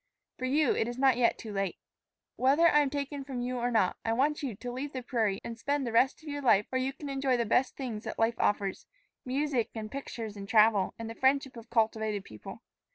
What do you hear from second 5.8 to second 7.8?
the rest of your life where you can enjoy the best